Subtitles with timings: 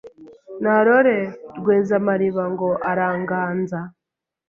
[0.63, 1.17] Narore
[1.59, 3.79] Rwezamariba ngo aranganza